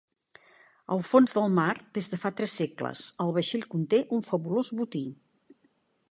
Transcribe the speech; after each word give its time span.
Al 0.93 1.01
fons 1.09 1.35
del 1.37 1.51
mar 1.57 1.73
des 1.97 2.07
de 2.13 2.17
fa 2.23 2.31
tres 2.39 2.55
segles, 2.61 3.03
el 3.25 3.33
vaixell 3.35 3.67
conté 3.73 3.99
un 4.17 4.25
fabulós 4.31 4.73
botí. 4.81 5.03